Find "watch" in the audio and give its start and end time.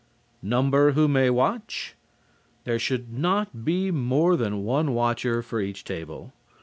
1.29-1.93